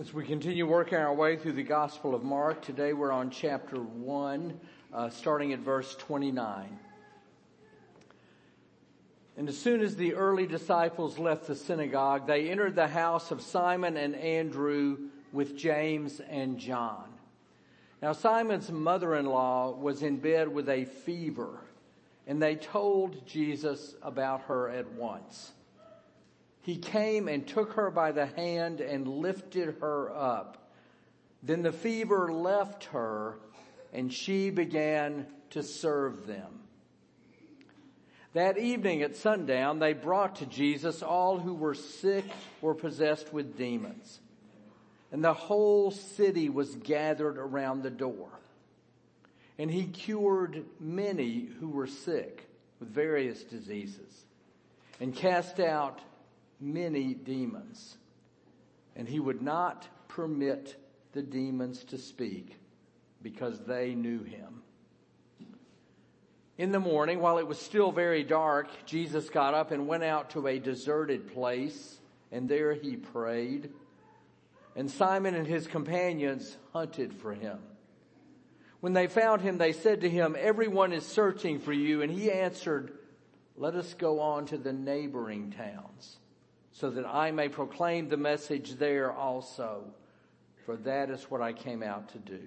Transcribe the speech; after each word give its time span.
As 0.00 0.14
we 0.14 0.24
continue 0.24 0.66
working 0.66 0.96
our 0.96 1.12
way 1.12 1.36
through 1.36 1.52
the 1.52 1.62
Gospel 1.62 2.14
of 2.14 2.22
Mark, 2.24 2.62
today 2.62 2.94
we're 2.94 3.12
on 3.12 3.28
chapter 3.28 3.76
1, 3.76 4.58
uh, 4.90 5.10
starting 5.10 5.52
at 5.52 5.58
verse 5.58 5.94
29. 5.96 6.78
And 9.36 9.50
as 9.50 9.58
soon 9.58 9.82
as 9.82 9.94
the 9.94 10.14
early 10.14 10.46
disciples 10.46 11.18
left 11.18 11.46
the 11.46 11.54
synagogue, 11.54 12.26
they 12.26 12.48
entered 12.48 12.74
the 12.74 12.88
house 12.88 13.30
of 13.30 13.42
Simon 13.42 13.98
and 13.98 14.16
Andrew 14.16 14.96
with 15.30 15.58
James 15.58 16.20
and 16.20 16.56
John. 16.56 17.12
Now 18.00 18.14
Simon's 18.14 18.72
mother-in-law 18.72 19.72
was 19.72 20.02
in 20.02 20.16
bed 20.16 20.48
with 20.48 20.70
a 20.70 20.86
fever, 20.86 21.58
and 22.26 22.42
they 22.42 22.56
told 22.56 23.26
Jesus 23.26 23.94
about 24.02 24.40
her 24.44 24.70
at 24.70 24.90
once 24.92 25.52
he 26.62 26.76
came 26.76 27.28
and 27.28 27.46
took 27.46 27.72
her 27.74 27.90
by 27.90 28.12
the 28.12 28.26
hand 28.26 28.80
and 28.80 29.06
lifted 29.06 29.76
her 29.80 30.10
up. 30.14 30.70
Then 31.42 31.62
the 31.62 31.72
fever 31.72 32.32
left 32.32 32.84
her 32.84 33.38
and 33.92 34.12
she 34.12 34.50
began 34.50 35.26
to 35.50 35.62
serve 35.62 36.26
them. 36.26 36.60
That 38.32 38.56
evening 38.56 39.02
at 39.02 39.16
sundown, 39.16 39.78
they 39.80 39.92
brought 39.92 40.36
to 40.36 40.46
Jesus 40.46 41.02
all 41.02 41.38
who 41.38 41.52
were 41.52 41.74
sick 41.74 42.24
or 42.62 42.74
possessed 42.74 43.32
with 43.32 43.58
demons. 43.58 44.20
And 45.10 45.22
the 45.22 45.34
whole 45.34 45.90
city 45.90 46.48
was 46.48 46.74
gathered 46.76 47.36
around 47.36 47.82
the 47.82 47.90
door. 47.90 48.30
And 49.58 49.70
he 49.70 49.84
cured 49.84 50.64
many 50.80 51.48
who 51.60 51.68
were 51.68 51.86
sick 51.86 52.48
with 52.80 52.88
various 52.88 53.42
diseases 53.42 54.24
and 54.98 55.14
cast 55.14 55.60
out 55.60 56.00
many 56.62 57.14
demons. 57.14 57.96
And 58.94 59.08
he 59.08 59.20
would 59.20 59.42
not 59.42 59.86
permit 60.08 60.76
the 61.12 61.22
demons 61.22 61.84
to 61.84 61.98
speak 61.98 62.56
because 63.22 63.60
they 63.60 63.94
knew 63.94 64.22
him. 64.22 64.62
In 66.58 66.70
the 66.70 66.80
morning, 66.80 67.20
while 67.20 67.38
it 67.38 67.46
was 67.46 67.58
still 67.58 67.90
very 67.90 68.22
dark, 68.22 68.68
Jesus 68.86 69.30
got 69.30 69.54
up 69.54 69.70
and 69.70 69.88
went 69.88 70.04
out 70.04 70.30
to 70.30 70.46
a 70.46 70.58
deserted 70.58 71.32
place, 71.32 71.98
and 72.30 72.48
there 72.48 72.74
he 72.74 72.96
prayed. 72.96 73.70
And 74.76 74.90
Simon 74.90 75.34
and 75.34 75.46
his 75.46 75.66
companions 75.66 76.56
hunted 76.72 77.14
for 77.14 77.32
him. 77.34 77.58
When 78.80 78.92
they 78.92 79.06
found 79.06 79.42
him, 79.42 79.58
they 79.58 79.72
said 79.72 80.02
to 80.02 80.10
him, 80.10 80.36
Everyone 80.38 80.92
is 80.92 81.06
searching 81.06 81.58
for 81.58 81.72
you. 81.72 82.02
And 82.02 82.12
he 82.12 82.30
answered, 82.30 82.92
Let 83.56 83.74
us 83.74 83.94
go 83.94 84.20
on 84.20 84.46
to 84.46 84.58
the 84.58 84.72
neighboring 84.72 85.52
towns 85.52 86.18
so 86.72 86.90
that 86.90 87.06
I 87.06 87.30
may 87.30 87.48
proclaim 87.48 88.08
the 88.08 88.16
message 88.16 88.76
there 88.76 89.12
also, 89.12 89.84
for 90.64 90.76
that 90.76 91.10
is 91.10 91.30
what 91.30 91.42
I 91.42 91.52
came 91.52 91.82
out 91.82 92.08
to 92.10 92.18
do. 92.18 92.40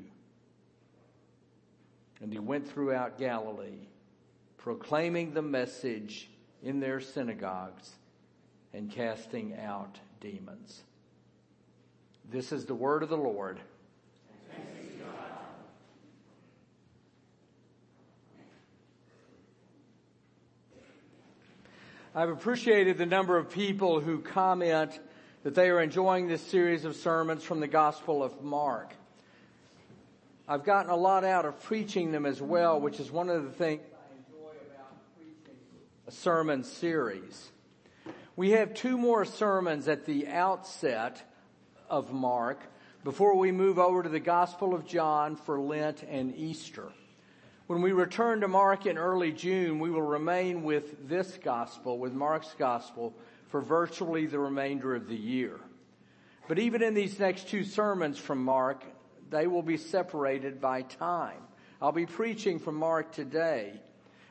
And 2.22 2.32
he 2.32 2.40
went 2.40 2.68
throughout 2.68 3.20
Galilee, 3.20 3.88
proclaiming 4.58 5.34
the 5.34 5.42
message 5.42 6.30
in 6.64 6.80
their 6.80 7.00
synagogues 7.00 7.92
and 8.74 8.92
casting 8.92 9.56
out 9.58 10.00
demons. 10.20 10.84
This 12.32 12.52
is 12.52 12.66
the 12.66 12.74
word 12.74 13.04
of 13.04 13.10
the 13.10 13.18
Lord. 13.18 13.60
I've 22.18 22.30
appreciated 22.30 22.98
the 22.98 23.06
number 23.06 23.38
of 23.38 23.50
people 23.50 24.00
who 24.00 24.20
comment 24.20 24.98
that 25.44 25.54
they 25.54 25.70
are 25.70 25.82
enjoying 25.82 26.30
this 26.30 26.42
series 26.42 26.86
of 26.86 26.96
sermons 26.96 27.44
from 27.44 27.60
the 27.60 27.68
Gospel 27.68 28.24
of 28.24 28.42
Mark. 28.42 28.94
I've 30.48 30.64
gotten 30.64 30.92
a 30.92 30.96
lot 30.96 31.26
out 31.26 31.44
of 31.44 31.62
preaching 31.64 32.14
them 32.14 32.26
as 32.26 32.42
well, 32.42 32.80
which 32.80 33.02
is 33.02 33.12
one 33.12 33.28
of 33.30 33.44
the 33.44 33.50
things 33.50 33.82
I 33.92 34.16
enjoy 34.16 34.48
about 34.48 34.94
preaching 35.18 35.60
a 36.08 36.12
sermon 36.12 36.64
series. 36.64 37.52
We 38.38 38.52
have 38.52 38.74
two 38.74 38.98
more 38.98 39.26
sermons 39.26 39.90
at 39.90 40.06
the 40.06 40.30
outset 40.30 41.22
of 41.90 42.14
Mark 42.14 42.62
before 43.04 43.36
we 43.36 43.52
move 43.52 43.78
over 43.78 44.02
to 44.02 44.10
the 44.10 44.22
Gospel 44.22 44.74
of 44.74 44.88
John 44.88 45.36
for 45.36 45.60
Lent 45.60 46.02
and 46.04 46.34
Easter. 46.38 46.94
When 47.68 47.82
we 47.82 47.94
return 47.94 48.42
to 48.42 48.48
Mark 48.48 48.86
in 48.86 48.96
early 48.96 49.32
June, 49.32 49.80
we 49.80 49.90
will 49.90 50.04
remain 50.04 50.62
with 50.62 51.10
this 51.10 51.40
gospel, 51.44 51.98
with 51.98 52.14
Mark's 52.14 52.54
gospel, 52.60 53.16
for 53.48 53.60
virtually 53.60 54.28
the 54.28 54.38
remainder 54.38 54.94
of 54.94 55.08
the 55.08 55.16
year. 55.16 55.60
But 56.48 56.60
even 56.60 56.84
in 56.84 56.94
these 56.94 57.20
next 57.20 57.48
two 57.48 57.64
sermons 57.64 58.20
from 58.20 58.44
Mark, 58.44 58.84
they 59.32 59.48
will 59.48 59.64
be 59.64 59.78
separated 59.78 60.62
by 60.62 60.84
time. 60.84 61.42
I'll 61.82 61.92
be 61.92 62.06
preaching 62.06 62.60
from 62.60 62.76
Mark 62.76 63.12
today. 63.12 63.82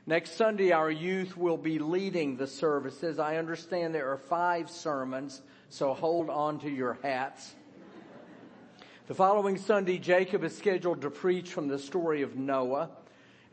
Next 0.06 0.36
Sunday, 0.36 0.70
our 0.70 0.90
youth 0.90 1.36
will 1.36 1.56
be 1.56 1.80
leading 1.80 2.36
the 2.36 2.46
services. 2.46 3.18
I 3.18 3.38
understand 3.38 3.92
there 3.92 4.12
are 4.12 4.16
five 4.16 4.70
sermons, 4.70 5.42
so 5.70 5.92
hold 5.92 6.30
on 6.30 6.60
to 6.60 6.70
your 6.70 6.98
hats. 7.02 7.52
The 9.08 9.14
following 9.14 9.58
Sunday, 9.58 9.98
Jacob 9.98 10.44
is 10.44 10.56
scheduled 10.56 11.00
to 11.02 11.10
preach 11.10 11.50
from 11.50 11.66
the 11.66 11.80
story 11.80 12.22
of 12.22 12.36
Noah. 12.36 12.90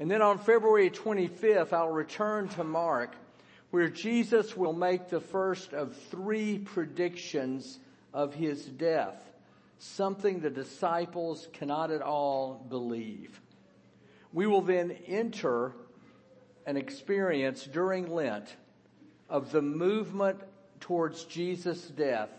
And 0.01 0.09
then 0.09 0.23
on 0.23 0.39
February 0.39 0.89
25th, 0.89 1.73
I'll 1.73 1.91
return 1.91 2.47
to 2.49 2.63
Mark 2.63 3.13
where 3.69 3.87
Jesus 3.87 4.57
will 4.57 4.73
make 4.73 5.09
the 5.09 5.19
first 5.19 5.73
of 5.73 5.95
three 5.95 6.57
predictions 6.57 7.77
of 8.11 8.33
his 8.33 8.65
death, 8.65 9.23
something 9.77 10.39
the 10.39 10.49
disciples 10.49 11.47
cannot 11.53 11.91
at 11.91 12.01
all 12.01 12.65
believe. 12.67 13.39
We 14.33 14.47
will 14.47 14.63
then 14.63 14.89
enter 15.05 15.73
an 16.65 16.77
experience 16.77 17.65
during 17.65 18.11
Lent 18.11 18.55
of 19.29 19.51
the 19.51 19.61
movement 19.61 20.39
towards 20.79 21.25
Jesus' 21.25 21.83
death 21.83 22.31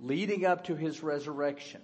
leading 0.00 0.44
up 0.44 0.64
to 0.64 0.74
his 0.74 1.00
resurrection 1.00 1.80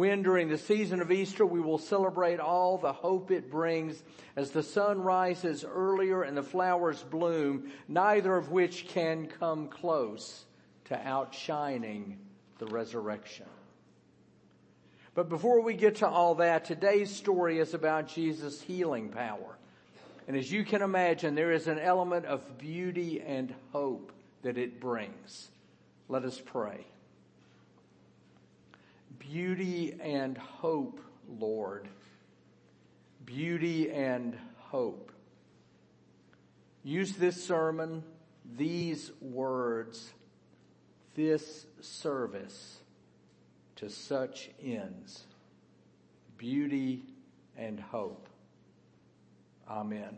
when 0.00 0.22
during 0.22 0.48
the 0.48 0.56
season 0.56 1.02
of 1.02 1.12
Easter 1.12 1.44
we 1.44 1.60
will 1.60 1.76
celebrate 1.76 2.40
all 2.40 2.78
the 2.78 2.90
hope 2.90 3.30
it 3.30 3.50
brings 3.50 4.02
as 4.34 4.50
the 4.50 4.62
sun 4.62 5.02
rises 5.02 5.62
earlier 5.62 6.22
and 6.22 6.34
the 6.34 6.42
flowers 6.42 7.02
bloom, 7.02 7.70
neither 7.86 8.34
of 8.34 8.50
which 8.50 8.88
can 8.88 9.26
come 9.26 9.68
close 9.68 10.46
to 10.86 10.98
outshining 11.06 12.16
the 12.56 12.64
resurrection. 12.68 13.44
But 15.14 15.28
before 15.28 15.60
we 15.60 15.74
get 15.74 15.96
to 15.96 16.08
all 16.08 16.36
that, 16.36 16.64
today's 16.64 17.14
story 17.14 17.58
is 17.58 17.74
about 17.74 18.08
Jesus' 18.08 18.58
healing 18.58 19.10
power. 19.10 19.58
And 20.26 20.34
as 20.34 20.50
you 20.50 20.64
can 20.64 20.80
imagine, 20.80 21.34
there 21.34 21.52
is 21.52 21.68
an 21.68 21.78
element 21.78 22.24
of 22.24 22.56
beauty 22.56 23.20
and 23.20 23.54
hope 23.72 24.12
that 24.40 24.56
it 24.56 24.80
brings. 24.80 25.50
Let 26.08 26.24
us 26.24 26.40
pray 26.42 26.86
beauty 29.20 29.94
and 30.02 30.36
hope, 30.36 31.00
Lord. 31.38 31.86
Beauty 33.24 33.92
and 33.92 34.36
hope. 34.58 35.12
Use 36.82 37.12
this 37.12 37.42
sermon, 37.44 38.02
these 38.56 39.12
words, 39.20 40.12
this 41.14 41.66
service 41.80 42.78
to 43.76 43.88
such 43.88 44.50
ends. 44.62 45.24
Beauty 46.36 47.04
and 47.56 47.78
hope. 47.78 48.28
Amen. 49.68 50.16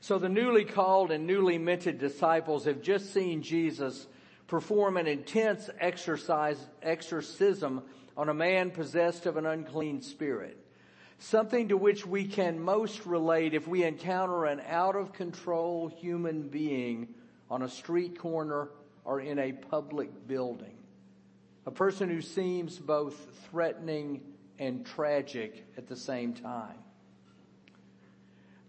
So 0.00 0.18
the 0.18 0.28
newly 0.28 0.64
called 0.64 1.10
and 1.10 1.26
newly 1.26 1.58
minted 1.58 1.98
disciples 1.98 2.64
have 2.64 2.80
just 2.80 3.12
seen 3.12 3.42
Jesus 3.42 4.06
perform 4.52 4.98
an 4.98 5.06
intense 5.06 5.70
exercise, 5.80 6.58
exorcism 6.82 7.82
on 8.18 8.28
a 8.28 8.34
man 8.34 8.70
possessed 8.70 9.24
of 9.24 9.38
an 9.38 9.46
unclean 9.46 10.02
spirit. 10.02 10.58
Something 11.18 11.68
to 11.68 11.78
which 11.78 12.04
we 12.04 12.26
can 12.26 12.60
most 12.60 13.06
relate 13.06 13.54
if 13.54 13.66
we 13.66 13.82
encounter 13.82 14.44
an 14.44 14.60
out 14.68 14.94
of 14.94 15.14
control 15.14 15.88
human 15.88 16.48
being 16.48 17.14
on 17.50 17.62
a 17.62 17.68
street 17.68 18.18
corner 18.18 18.68
or 19.06 19.20
in 19.20 19.38
a 19.38 19.52
public 19.52 20.28
building. 20.28 20.76
A 21.64 21.70
person 21.70 22.10
who 22.10 22.20
seems 22.20 22.78
both 22.78 23.46
threatening 23.50 24.20
and 24.58 24.84
tragic 24.84 25.64
at 25.78 25.88
the 25.88 25.96
same 25.96 26.34
time. 26.34 26.76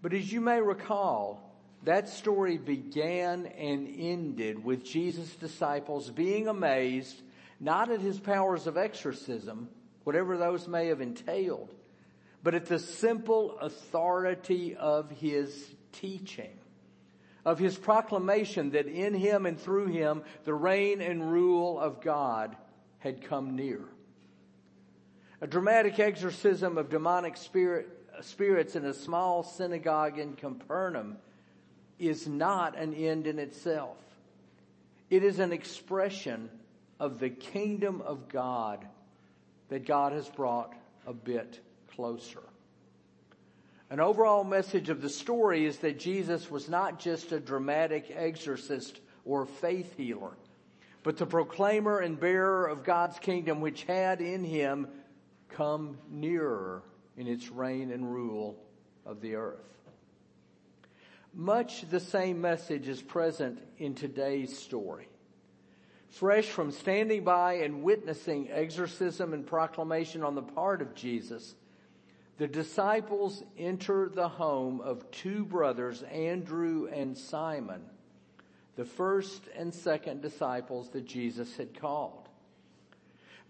But 0.02 0.14
as 0.14 0.32
you 0.32 0.40
may 0.40 0.62
recall, 0.62 1.53
that 1.84 2.08
story 2.08 2.58
began 2.58 3.46
and 3.46 3.94
ended 3.98 4.64
with 4.64 4.86
Jesus' 4.86 5.36
disciples 5.36 6.10
being 6.10 6.48
amazed 6.48 7.22
not 7.60 7.92
at 7.92 8.02
his 8.02 8.20
powers 8.20 8.68
of 8.68 8.78
exorcism, 8.78 9.70
whatever 10.04 10.38
those 10.38 10.68
may 10.68 10.88
have 10.88 11.02
entailed, 11.02 11.74
but 12.42 12.56
at 12.56 12.66
the 12.66 12.80
simple 12.80 13.58
authority 13.60 14.76
of 14.76 15.10
his 15.12 15.74
teaching. 15.92 16.58
of 17.46 17.60
his 17.60 17.78
proclamation 17.78 18.72
that 18.72 18.88
in 18.88 19.14
him 19.14 19.46
and 19.46 19.60
through 19.60 19.88
him 19.88 20.24
the 20.46 20.54
reign 20.54 21.02
and 21.02 21.32
rule 21.32 21.80
of 21.80 22.02
God 22.02 22.56
had 23.00 23.22
come 23.22 23.56
near. 23.56 23.82
A 25.42 25.48
dramatic 25.48 26.00
exorcism 26.00 26.78
of 26.78 26.90
demonic 26.90 27.36
spirit, 27.36 27.90
spirits 28.22 28.76
in 28.76 28.86
a 28.86 28.94
small 28.94 29.44
synagogue 29.44 30.18
in 30.18 30.34
Capernaum 30.36 31.18
is 32.08 32.28
not 32.28 32.78
an 32.78 32.94
end 32.94 33.28
in 33.28 33.40
itself. 33.40 33.98
It 35.10 35.24
is 35.24 35.40
an 35.40 35.54
expression 35.54 36.50
of 37.00 37.20
the 37.20 37.30
kingdom 37.30 38.02
of 38.02 38.30
God 38.30 38.86
that 39.70 39.86
God 39.86 40.14
has 40.14 40.28
brought 40.30 40.74
a 41.06 41.14
bit 41.14 41.60
closer. 41.96 42.44
An 43.90 44.00
overall 44.00 44.44
message 44.44 44.90
of 44.90 45.02
the 45.02 45.10
story 45.10 45.66
is 45.66 45.78
that 45.80 46.00
Jesus 46.00 46.50
was 46.50 46.68
not 46.68 47.00
just 47.00 47.32
a 47.32 47.40
dramatic 47.40 48.12
exorcist 48.16 49.00
or 49.26 49.46
faith 49.46 49.96
healer, 49.98 50.32
but 51.04 51.18
the 51.18 51.26
proclaimer 51.26 52.00
and 52.00 52.20
bearer 52.20 52.66
of 52.66 52.84
God's 52.84 53.20
kingdom 53.20 53.62
which 53.62 53.84
had 53.84 54.22
in 54.22 54.44
him 54.44 54.88
come 55.50 55.98
nearer 56.10 56.82
in 57.18 57.28
its 57.28 57.50
reign 57.50 57.92
and 57.92 58.12
rule 58.12 58.56
of 59.06 59.22
the 59.22 59.36
earth. 59.36 59.60
Much 61.34 61.90
the 61.90 62.00
same 62.00 62.40
message 62.40 62.88
is 62.88 63.02
present 63.02 63.60
in 63.80 63.96
today's 63.96 64.58
story. 64.58 65.08
Fresh 66.10 66.50
from 66.50 66.72
standing 66.72 67.24
by 67.24 67.54
and 67.54 67.82
witnessing 67.82 68.48
exorcism 68.52 69.34
and 69.34 69.48
proclamation 69.48 70.24
on 70.24 70.36
the 70.36 70.44
part 70.44 70.80
of 70.80 70.94
Jesus, 70.94 71.56
the 72.38 72.48
disciples 72.48 73.44
enter 73.58 74.10
the 74.10 74.28
home 74.28 74.80
of 74.82 75.10
two 75.10 75.44
brothers, 75.44 76.04
Andrew 76.04 76.88
and 76.94 77.18
Simon, 77.18 77.82
the 78.76 78.86
first 78.86 79.42
and 79.56 79.74
second 79.74 80.22
disciples 80.22 80.90
that 80.90 81.06
Jesus 81.06 81.58
had 81.58 81.80
called. 81.80 82.30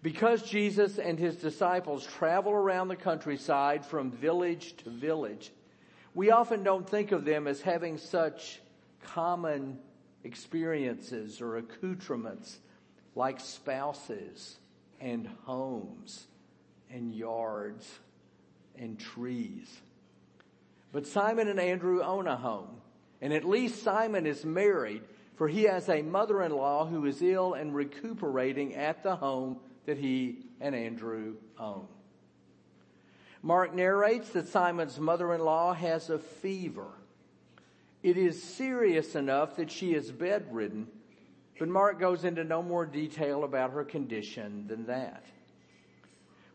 Because 0.02 0.42
Jesus 0.42 0.98
and 0.98 1.18
his 1.18 1.36
disciples 1.36 2.06
travel 2.06 2.52
around 2.52 2.88
the 2.88 2.96
countryside 2.96 3.84
from 3.84 4.10
village 4.10 4.74
to 4.78 4.90
village, 4.90 5.50
we 6.14 6.30
often 6.30 6.62
don't 6.62 6.88
think 6.88 7.12
of 7.12 7.24
them 7.24 7.46
as 7.46 7.60
having 7.60 7.98
such 7.98 8.60
common 9.02 9.78
experiences 10.22 11.40
or 11.40 11.56
accoutrements 11.56 12.58
like 13.14 13.40
spouses 13.40 14.56
and 15.00 15.28
homes 15.44 16.26
and 16.90 17.14
yards 17.14 17.88
and 18.78 18.98
trees. 18.98 19.68
But 20.92 21.06
Simon 21.06 21.48
and 21.48 21.58
Andrew 21.58 22.02
own 22.02 22.28
a 22.28 22.36
home, 22.36 22.80
and 23.20 23.32
at 23.32 23.44
least 23.44 23.82
Simon 23.82 24.26
is 24.26 24.44
married, 24.44 25.02
for 25.36 25.48
he 25.48 25.64
has 25.64 25.88
a 25.88 26.02
mother-in-law 26.02 26.86
who 26.86 27.04
is 27.06 27.20
ill 27.20 27.54
and 27.54 27.74
recuperating 27.74 28.74
at 28.74 29.02
the 29.02 29.16
home 29.16 29.58
that 29.86 29.98
he 29.98 30.38
and 30.60 30.74
Andrew 30.74 31.34
own. 31.58 31.88
Mark 33.44 33.74
narrates 33.74 34.30
that 34.30 34.48
Simon's 34.48 34.98
mother-in-law 34.98 35.74
has 35.74 36.08
a 36.08 36.18
fever. 36.18 36.86
It 38.02 38.16
is 38.16 38.42
serious 38.42 39.14
enough 39.14 39.56
that 39.56 39.70
she 39.70 39.92
is 39.92 40.10
bedridden, 40.10 40.88
but 41.58 41.68
Mark 41.68 42.00
goes 42.00 42.24
into 42.24 42.42
no 42.42 42.62
more 42.62 42.86
detail 42.86 43.44
about 43.44 43.72
her 43.72 43.84
condition 43.84 44.66
than 44.66 44.86
that. 44.86 45.26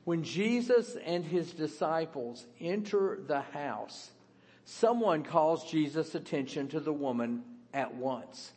When 0.03 0.23
Jesus 0.23 0.97
and 1.05 1.23
his 1.23 1.51
disciples 1.51 2.47
enter 2.59 3.19
the 3.23 3.41
house, 3.41 4.09
someone 4.65 5.21
calls 5.21 5.69
Jesus' 5.69 6.15
attention 6.15 6.69
to 6.69 6.79
the 6.79 6.91
woman 6.91 7.43
at 7.71 7.93
once. 7.93 8.51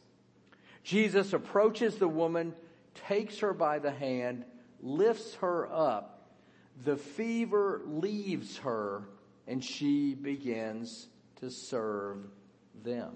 Jesus 0.83 1.35
approaches 1.35 1.97
the 1.97 2.09
woman, 2.09 2.55
takes 3.09 3.41
her 3.41 3.53
by 3.53 3.79
the 3.79 3.93
hand, 3.93 4.47
lifts 4.81 5.35
her 5.35 5.71
up 5.71 6.22
the 6.85 6.97
fever 6.97 7.83
leaves 7.87 8.59
her 8.59 9.05
and 9.47 9.65
she 9.65 10.15
begins 10.15 11.09
to 11.41 11.51
serve 11.51 12.19
them. 12.83 13.13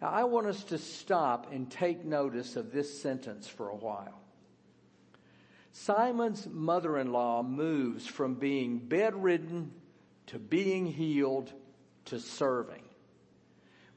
Now 0.00 0.08
I 0.08 0.24
want 0.24 0.46
us 0.46 0.62
to 0.64 0.78
stop 0.78 1.52
and 1.52 1.70
take 1.70 2.04
notice 2.04 2.56
of 2.56 2.72
this 2.72 3.00
sentence 3.00 3.48
for 3.48 3.68
a 3.68 3.76
while. 3.76 4.20
Simon's 5.72 6.46
mother-in-law 6.46 7.42
moves 7.42 8.06
from 8.06 8.34
being 8.34 8.78
bedridden 8.78 9.72
to 10.28 10.38
being 10.38 10.86
healed 10.86 11.52
to 12.06 12.18
serving. 12.18 12.82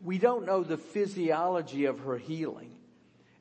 We 0.01 0.17
don't 0.17 0.45
know 0.45 0.63
the 0.63 0.77
physiology 0.77 1.85
of 1.85 1.99
her 2.01 2.17
healing. 2.17 2.75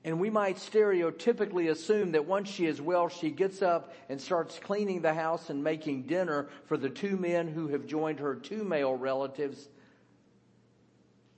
And 0.09 0.19
we 0.19 0.31
might 0.31 0.57
stereotypically 0.57 1.69
assume 1.69 2.13
that 2.13 2.25
once 2.25 2.49
she 2.49 2.65
is 2.65 2.81
well, 2.81 3.11
she 3.11 3.29
gets 3.29 3.61
up 3.61 3.93
and 4.09 4.19
starts 4.19 4.59
cleaning 4.59 5.03
the 5.03 5.13
house 5.13 5.51
and 5.51 5.63
making 5.63 6.05
dinner 6.05 6.49
for 6.65 6.79
the 6.79 6.89
two 6.89 7.19
men 7.19 7.47
who 7.47 7.69
have 7.69 7.87
joined 7.87 8.19
her 8.21 8.35
two 8.35 8.65
male 8.65 8.95
relatives 8.95 9.69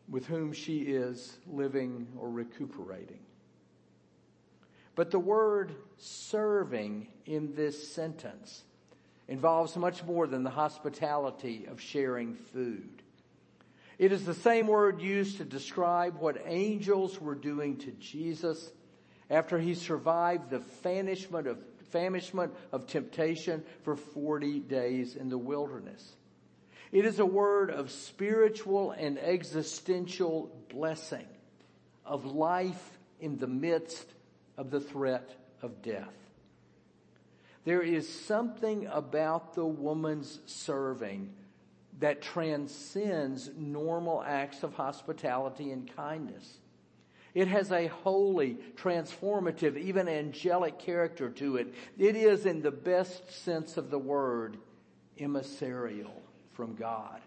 with 0.09 0.25
whom 0.25 0.53
she 0.53 0.83
is 0.83 1.37
living 1.49 2.07
or 2.17 2.31
recuperating. 2.31 3.19
But 4.95 5.11
the 5.11 5.19
word 5.19 5.75
serving 5.97 7.09
in 7.27 7.57
this 7.57 7.93
sentence 7.93 8.63
involves 9.27 9.77
much 9.77 10.05
more 10.05 10.29
than 10.29 10.45
the 10.45 10.51
hospitality 10.51 11.67
of 11.69 11.81
sharing 11.81 12.37
food. 12.37 13.00
It 14.01 14.13
is 14.13 14.25
the 14.25 14.33
same 14.33 14.67
word 14.67 15.03
used 15.03 15.37
to 15.37 15.45
describe 15.45 16.17
what 16.21 16.41
angels 16.47 17.21
were 17.21 17.35
doing 17.35 17.77
to 17.81 17.91
Jesus 17.91 18.73
after 19.29 19.59
he 19.59 19.75
survived 19.75 20.49
the 20.49 20.61
famishment 20.61 21.47
of, 21.47 21.59
famishment 21.91 22.55
of 22.73 22.87
temptation 22.87 23.63
for 23.83 23.97
40 23.97 24.61
days 24.61 25.17
in 25.17 25.29
the 25.29 25.37
wilderness. 25.37 26.17
It 26.91 27.05
is 27.05 27.19
a 27.19 27.27
word 27.27 27.69
of 27.69 27.91
spiritual 27.91 28.93
and 28.93 29.19
existential 29.19 30.51
blessing, 30.71 31.27
of 32.07 32.25
life 32.25 32.99
in 33.21 33.37
the 33.37 33.49
midst 33.49 34.07
of 34.57 34.71
the 34.71 34.81
threat 34.81 35.29
of 35.61 35.83
death. 35.83 36.17
There 37.67 37.83
is 37.83 38.09
something 38.09 38.87
about 38.87 39.53
the 39.53 39.67
woman's 39.67 40.39
serving 40.47 41.35
that 41.99 42.23
transcends 42.23 43.51
normal 43.57 44.23
acts 44.23 44.63
of 44.63 44.75
hospitality 44.75 45.71
and 45.73 45.95
kindness. 45.97 46.59
It 47.35 47.49
has 47.49 47.71
a 47.71 47.87
holy, 47.87 48.59
transformative, 48.77 49.77
even 49.77 50.09
angelic 50.09 50.79
character 50.79 51.31
to 51.31 51.57
it. 51.57 51.75
It 51.99 52.17
is, 52.17 52.47
in 52.47 52.63
the 52.63 52.71
best 52.71 53.45
sense 53.45 53.77
of 53.77 53.91
the 53.91 53.99
word, 53.99 54.57
emissarial 55.19 56.23
from 56.55 56.75
God. 56.75 57.21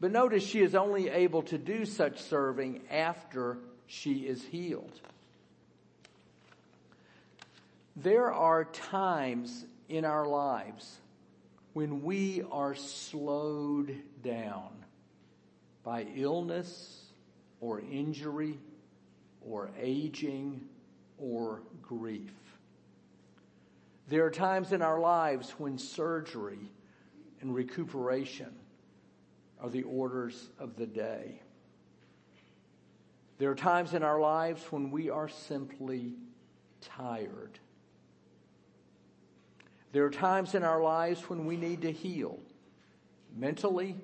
But 0.00 0.12
notice 0.12 0.44
she 0.44 0.60
is 0.60 0.76
only 0.76 1.08
able 1.08 1.42
to 1.42 1.58
do 1.58 1.84
such 1.84 2.22
serving 2.22 2.82
after 2.90 3.58
she 3.88 4.20
is 4.20 4.44
healed. 4.44 5.00
There 7.96 8.32
are 8.32 8.64
times 8.64 9.64
in 9.88 10.04
our 10.04 10.26
lives 10.26 10.98
when 11.78 12.02
we 12.02 12.42
are 12.50 12.74
slowed 12.74 13.94
down 14.20 14.84
by 15.84 16.04
illness 16.16 17.04
or 17.60 17.78
injury 17.78 18.58
or 19.40 19.70
aging 19.80 20.60
or 21.18 21.62
grief. 21.80 22.32
There 24.08 24.24
are 24.24 24.30
times 24.32 24.72
in 24.72 24.82
our 24.82 24.98
lives 24.98 25.50
when 25.50 25.78
surgery 25.78 26.58
and 27.42 27.54
recuperation 27.54 28.52
are 29.60 29.70
the 29.70 29.84
orders 29.84 30.50
of 30.58 30.74
the 30.74 30.86
day. 30.86 31.40
There 33.38 33.52
are 33.52 33.54
times 33.54 33.94
in 33.94 34.02
our 34.02 34.18
lives 34.18 34.64
when 34.72 34.90
we 34.90 35.10
are 35.10 35.28
simply 35.28 36.16
tired. 36.80 37.60
There 39.92 40.04
are 40.04 40.10
times 40.10 40.54
in 40.54 40.62
our 40.62 40.82
lives 40.82 41.22
when 41.30 41.46
we 41.46 41.56
need 41.56 41.82
to 41.82 41.92
heal 41.92 42.38
mentally, 43.36 43.96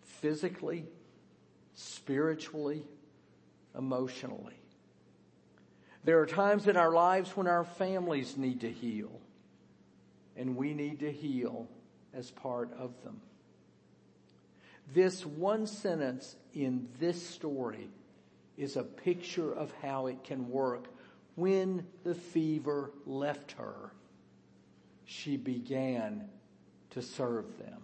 physically, 0.00 0.86
spiritually, 1.74 2.84
emotionally. 3.76 4.58
There 6.04 6.20
are 6.20 6.26
times 6.26 6.66
in 6.66 6.76
our 6.76 6.92
lives 6.92 7.36
when 7.36 7.46
our 7.46 7.64
families 7.64 8.36
need 8.36 8.60
to 8.62 8.70
heal 8.70 9.20
and 10.36 10.56
we 10.56 10.74
need 10.74 11.00
to 11.00 11.12
heal 11.12 11.68
as 12.14 12.30
part 12.30 12.72
of 12.78 12.90
them. 13.04 13.20
This 14.92 15.24
one 15.24 15.66
sentence 15.66 16.34
in 16.54 16.88
this 16.98 17.24
story 17.24 17.88
is 18.56 18.76
a 18.76 18.82
picture 18.82 19.52
of 19.52 19.72
how 19.82 20.06
it 20.06 20.24
can 20.24 20.48
work 20.50 20.86
when 21.34 21.86
the 22.04 22.14
fever 22.14 22.90
left 23.06 23.52
her 23.52 23.92
she 25.12 25.36
began 25.36 26.28
to 26.90 27.02
serve 27.02 27.58
them. 27.58 27.82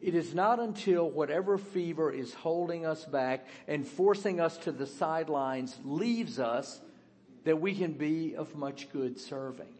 It 0.00 0.14
is 0.14 0.34
not 0.34 0.60
until 0.60 1.08
whatever 1.08 1.56
fever 1.56 2.10
is 2.10 2.34
holding 2.34 2.84
us 2.84 3.04
back 3.04 3.46
and 3.66 3.86
forcing 3.86 4.40
us 4.40 4.58
to 4.58 4.72
the 4.72 4.86
sidelines 4.86 5.78
leaves 5.84 6.38
us 6.38 6.80
that 7.44 7.60
we 7.60 7.74
can 7.74 7.92
be 7.92 8.34
of 8.36 8.54
much 8.54 8.92
good 8.92 9.18
serving. 9.18 9.72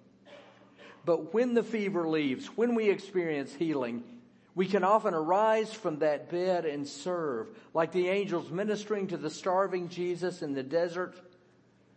But 1.04 1.34
when 1.34 1.52
the 1.52 1.62
fever 1.62 2.08
leaves, 2.08 2.46
when 2.46 2.74
we 2.74 2.88
experience 2.88 3.52
healing, 3.52 4.02
we 4.54 4.66
can 4.66 4.84
often 4.84 5.12
arise 5.12 5.72
from 5.72 5.98
that 5.98 6.30
bed 6.30 6.64
and 6.64 6.86
serve, 6.88 7.48
like 7.74 7.92
the 7.92 8.08
angels 8.08 8.50
ministering 8.50 9.08
to 9.08 9.18
the 9.18 9.28
starving 9.28 9.88
Jesus 9.88 10.40
in 10.40 10.54
the 10.54 10.62
desert 10.62 11.14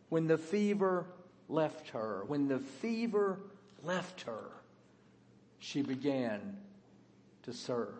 when 0.10 0.28
the 0.28 0.38
fever 0.38 1.06
left 1.50 1.90
her. 1.90 2.24
When 2.28 2.48
the 2.48 2.60
fever 2.60 3.40
left 3.84 4.22
her, 4.22 4.52
she 5.60 5.82
began 5.82 6.58
to 7.44 7.54
serve. 7.54 7.94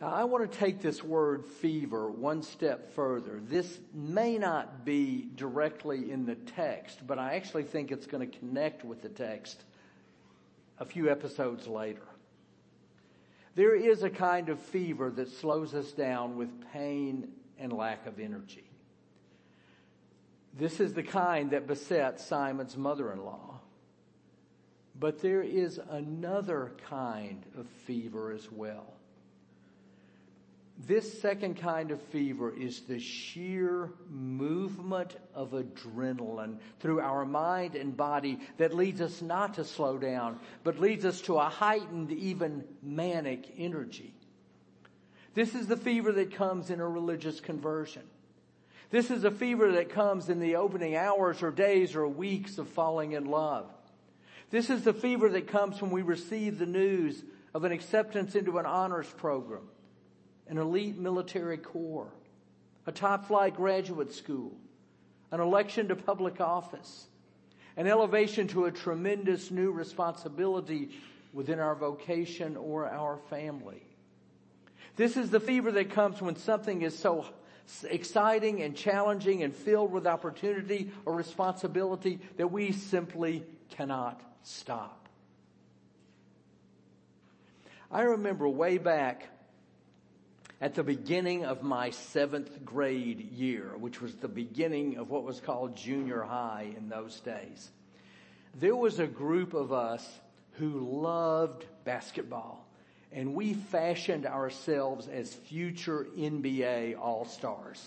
Now, 0.00 0.08
I 0.12 0.24
want 0.24 0.50
to 0.50 0.58
take 0.58 0.80
this 0.80 1.02
word 1.02 1.44
fever 1.46 2.10
one 2.10 2.42
step 2.42 2.92
further. 2.94 3.40
This 3.48 3.78
may 3.94 4.36
not 4.36 4.84
be 4.84 5.28
directly 5.36 6.10
in 6.10 6.26
the 6.26 6.34
text, 6.34 7.06
but 7.06 7.18
I 7.18 7.36
actually 7.36 7.62
think 7.62 7.90
it's 7.90 8.06
going 8.06 8.28
to 8.28 8.38
connect 8.38 8.84
with 8.84 9.02
the 9.02 9.08
text 9.08 9.62
a 10.78 10.84
few 10.84 11.10
episodes 11.10 11.66
later. 11.66 12.02
There 13.54 13.76
is 13.76 14.02
a 14.02 14.10
kind 14.10 14.48
of 14.48 14.58
fever 14.58 15.10
that 15.10 15.30
slows 15.30 15.74
us 15.74 15.92
down 15.92 16.36
with 16.36 16.50
pain 16.72 17.28
and 17.58 17.72
lack 17.72 18.06
of 18.06 18.18
energy. 18.18 18.64
This 20.56 20.78
is 20.78 20.94
the 20.94 21.02
kind 21.02 21.50
that 21.50 21.66
beset 21.66 22.20
Simon's 22.20 22.76
mother-in-law. 22.76 23.60
But 24.98 25.20
there 25.20 25.42
is 25.42 25.80
another 25.90 26.72
kind 26.88 27.44
of 27.58 27.66
fever 27.86 28.30
as 28.30 28.50
well. 28.52 28.94
This 30.86 31.20
second 31.20 31.60
kind 31.60 31.90
of 31.92 32.02
fever 32.02 32.52
is 32.52 32.80
the 32.82 32.98
sheer 32.98 33.90
movement 34.08 35.16
of 35.32 35.52
adrenaline 35.52 36.58
through 36.80 37.00
our 37.00 37.24
mind 37.24 37.76
and 37.76 37.96
body 37.96 38.40
that 38.58 38.74
leads 38.74 39.00
us 39.00 39.22
not 39.22 39.54
to 39.54 39.64
slow 39.64 39.98
down, 39.98 40.40
but 40.64 40.80
leads 40.80 41.04
us 41.04 41.20
to 41.22 41.36
a 41.36 41.48
heightened, 41.48 42.10
even 42.10 42.64
manic 42.82 43.54
energy. 43.56 44.14
This 45.34 45.54
is 45.54 45.68
the 45.68 45.76
fever 45.76 46.12
that 46.12 46.34
comes 46.34 46.70
in 46.70 46.80
a 46.80 46.88
religious 46.88 47.40
conversion. 47.40 48.02
This 48.94 49.10
is 49.10 49.24
a 49.24 49.30
fever 49.32 49.72
that 49.72 49.88
comes 49.88 50.28
in 50.28 50.38
the 50.38 50.54
opening 50.54 50.94
hours 50.94 51.42
or 51.42 51.50
days 51.50 51.96
or 51.96 52.06
weeks 52.06 52.58
of 52.58 52.68
falling 52.68 53.10
in 53.10 53.24
love. 53.24 53.66
This 54.50 54.70
is 54.70 54.84
the 54.84 54.94
fever 54.94 55.28
that 55.30 55.48
comes 55.48 55.82
when 55.82 55.90
we 55.90 56.02
receive 56.02 56.60
the 56.60 56.66
news 56.66 57.24
of 57.54 57.64
an 57.64 57.72
acceptance 57.72 58.36
into 58.36 58.56
an 58.58 58.66
honors 58.66 59.08
program 59.16 59.68
an 60.46 60.58
elite 60.58 60.96
military 60.96 61.56
corps, 61.56 62.12
a 62.86 62.92
top 62.92 63.26
flight 63.26 63.56
graduate 63.56 64.14
school, 64.14 64.52
an 65.32 65.40
election 65.40 65.88
to 65.88 65.96
public 65.96 66.40
office, 66.40 67.08
an 67.76 67.88
elevation 67.88 68.46
to 68.46 68.66
a 68.66 68.70
tremendous 68.70 69.50
new 69.50 69.72
responsibility 69.72 70.90
within 71.32 71.58
our 71.58 71.74
vocation 71.74 72.56
or 72.56 72.88
our 72.88 73.16
family. 73.28 73.82
This 74.94 75.16
is 75.16 75.30
the 75.30 75.40
fever 75.40 75.72
that 75.72 75.90
comes 75.90 76.22
when 76.22 76.36
something 76.36 76.82
is 76.82 76.96
so 76.96 77.26
exciting 77.88 78.62
and 78.62 78.76
challenging 78.76 79.42
and 79.42 79.54
filled 79.54 79.92
with 79.92 80.06
opportunity 80.06 80.90
or 81.04 81.14
responsibility 81.14 82.20
that 82.36 82.50
we 82.50 82.72
simply 82.72 83.44
cannot 83.70 84.20
stop. 84.42 85.08
I 87.90 88.02
remember 88.02 88.48
way 88.48 88.78
back 88.78 89.28
at 90.60 90.74
the 90.74 90.82
beginning 90.82 91.44
of 91.44 91.62
my 91.62 91.90
seventh 91.90 92.64
grade 92.64 93.32
year, 93.32 93.72
which 93.78 94.00
was 94.00 94.14
the 94.14 94.28
beginning 94.28 94.98
of 94.98 95.10
what 95.10 95.24
was 95.24 95.40
called 95.40 95.76
junior 95.76 96.22
high 96.22 96.72
in 96.76 96.88
those 96.88 97.20
days, 97.20 97.70
there 98.54 98.76
was 98.76 98.98
a 98.98 99.06
group 99.06 99.54
of 99.54 99.72
us 99.72 100.06
who 100.52 101.00
loved 101.02 101.64
basketball 101.84 102.63
and 103.14 103.32
we 103.32 103.54
fashioned 103.54 104.26
ourselves 104.26 105.06
as 105.06 105.32
future 105.32 106.08
NBA 106.18 106.98
all-stars. 106.98 107.82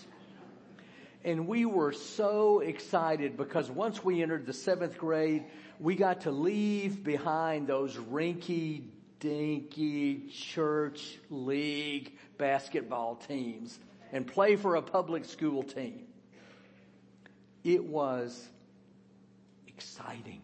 And 1.22 1.46
we 1.46 1.66
were 1.66 1.92
so 1.92 2.60
excited 2.60 3.36
because 3.36 3.70
once 3.70 4.02
we 4.02 4.22
entered 4.22 4.46
the 4.46 4.54
seventh 4.54 4.96
grade, 4.96 5.44
we 5.78 5.96
got 5.96 6.22
to 6.22 6.30
leave 6.30 7.04
behind 7.04 7.66
those 7.66 7.94
rinky 7.96 8.84
dinky 9.20 10.28
church 10.32 11.18
league 11.28 12.16
basketball 12.38 13.16
teams 13.16 13.78
and 14.12 14.26
play 14.26 14.56
for 14.56 14.76
a 14.76 14.82
public 14.82 15.26
school 15.26 15.62
team. 15.62 16.06
It 17.64 17.84
was 17.84 18.48
exciting. 19.66 20.40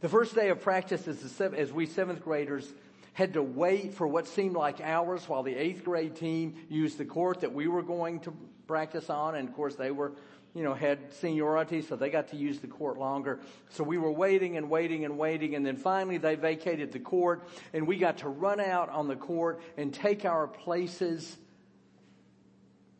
The 0.00 0.10
first 0.10 0.34
day 0.34 0.50
of 0.50 0.60
practice 0.60 1.08
as, 1.08 1.40
as 1.40 1.72
we 1.72 1.86
seventh 1.86 2.22
graders 2.22 2.70
had 3.16 3.32
to 3.32 3.42
wait 3.42 3.94
for 3.94 4.06
what 4.06 4.28
seemed 4.28 4.54
like 4.54 4.78
hours 4.82 5.26
while 5.26 5.42
the 5.42 5.54
eighth 5.54 5.82
grade 5.82 6.14
team 6.16 6.54
used 6.68 6.98
the 6.98 7.04
court 7.06 7.40
that 7.40 7.54
we 7.54 7.66
were 7.66 7.82
going 7.82 8.20
to 8.20 8.36
practice 8.66 9.08
on. 9.08 9.34
And 9.34 9.48
of 9.48 9.54
course 9.54 9.74
they 9.74 9.90
were 9.90 10.12
you 10.52 10.62
know, 10.62 10.74
had 10.74 11.14
seniority, 11.14 11.80
so 11.80 11.96
they 11.96 12.10
got 12.10 12.28
to 12.28 12.36
use 12.36 12.58
the 12.60 12.66
court 12.66 12.98
longer. 12.98 13.40
So 13.70 13.84
we 13.84 13.96
were 13.96 14.12
waiting 14.12 14.58
and 14.58 14.68
waiting 14.68 15.06
and 15.06 15.16
waiting, 15.16 15.54
and 15.54 15.64
then 15.64 15.76
finally 15.76 16.18
they 16.18 16.34
vacated 16.34 16.92
the 16.92 16.98
court, 16.98 17.48
and 17.72 17.86
we 17.86 17.96
got 17.96 18.18
to 18.18 18.28
run 18.28 18.60
out 18.60 18.90
on 18.90 19.08
the 19.08 19.16
court 19.16 19.62
and 19.78 19.94
take 19.94 20.26
our 20.26 20.46
places. 20.46 21.38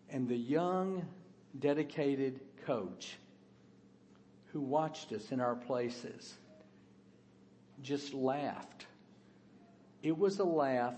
And 0.08 0.28
the 0.28 0.37
young, 0.37 1.06
dedicated 1.58 2.40
coach 2.64 3.18
who 4.52 4.62
watched 4.62 5.12
us 5.12 5.30
in 5.30 5.40
our 5.40 5.56
places 5.56 6.35
just 7.82 8.14
laughed. 8.14 8.87
It 10.06 10.16
was 10.16 10.38
a 10.38 10.44
laugh 10.44 10.94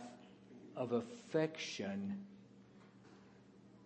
of 0.76 0.92
affection 0.92 2.18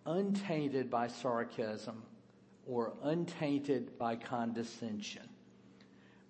untainted 0.05 0.91
by 0.91 1.07
sarcasm 1.07 2.03
or 2.67 2.91
untainted 3.01 3.97
by 3.97 4.17
condescension. 4.17 5.23